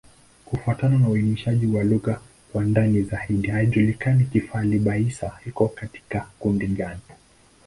Kufuatana 0.45 0.97
na 0.97 1.07
uainishaji 1.09 1.65
wa 1.67 1.83
lugha 1.83 2.21
kwa 2.51 2.63
ndani 2.63 3.01
zaidi, 3.01 3.47
haijulikani 3.47 4.25
Kifali-Baissa 4.25 5.39
iko 5.47 5.67
katika 5.67 6.25
kundi 6.39 6.67
gani. 6.67 7.01